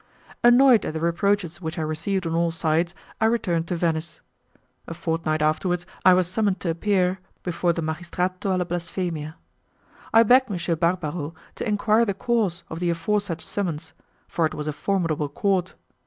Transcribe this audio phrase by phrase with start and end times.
[0.43, 4.21] Annoyed at the reproaches which I received on all sides, I returned to Venice.
[4.87, 9.35] A fortnight afterwards I was summoned to appear before the 'magistrato alla blasfemia'.
[10.11, 10.77] I begged M.
[10.79, 13.93] Barbaro to enquire the cause of the aforesaid summons,
[14.27, 15.75] for it was a formidable court.